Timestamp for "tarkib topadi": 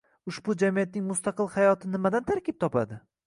2.31-2.99